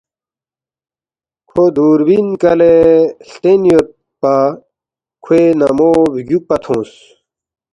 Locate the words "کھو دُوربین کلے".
1.49-2.75